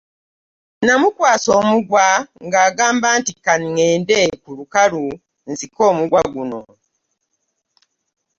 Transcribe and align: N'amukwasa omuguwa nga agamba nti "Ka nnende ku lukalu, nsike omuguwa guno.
N'amukwasa 0.85 1.49
omuguwa 1.61 2.09
nga 2.45 2.59
agamba 2.67 3.07
nti 3.19 3.31
"Ka 3.45 3.55
nnende 3.63 4.19
ku 4.43 4.49
lukalu, 4.57 5.05
nsike 5.49 5.81
omuguwa 5.89 6.21
guno. 6.33 6.61